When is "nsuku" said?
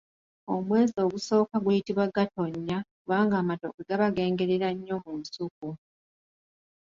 5.19-5.67